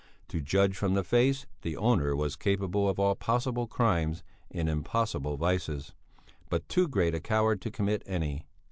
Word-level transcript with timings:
To 0.29 0.41
judge 0.41 0.75
from 0.75 0.95
the 0.95 1.03
face, 1.03 1.45
the 1.61 1.77
owner 1.77 2.15
was 2.15 2.35
capable 2.35 2.89
of 2.89 2.97
all 2.99 3.13
possible 3.13 3.67
crimes 3.67 4.23
and 4.49 4.67
impossible 4.67 5.37
vices, 5.37 5.93
but 6.49 6.67
too 6.67 6.87
great 6.87 7.13
a 7.13 7.19
coward 7.19 7.61
to 7.61 7.69
commit 7.69 8.01
any. 8.07 8.47